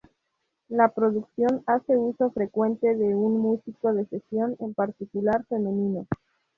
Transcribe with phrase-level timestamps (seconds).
[0.69, 6.07] La producción hace uso frecuente de un músico de sesión, en particular femenino.